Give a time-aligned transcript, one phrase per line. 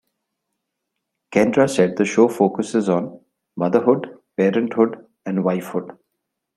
[1.31, 3.19] Kendra said the show focuses on
[3.55, 5.95] "motherhood, parenthood, and wife hood".